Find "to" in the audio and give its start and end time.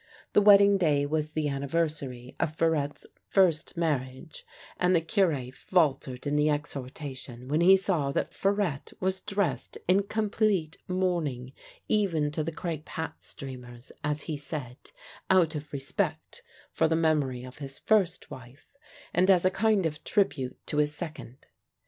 12.31-12.43, 20.65-20.77